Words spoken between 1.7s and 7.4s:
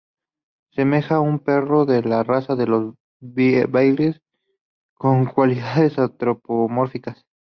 de la raza de los Beagle, con cualidades antropomórficas.